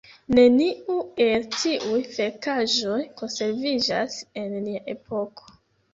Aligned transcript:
Neniu 0.35 0.95
el 1.25 1.43
tiuj 1.57 1.99
verkaĵoj 2.15 2.97
konserviĝas 3.23 4.17
en 4.45 4.57
nia 4.69 4.83
epoko. 4.99 5.55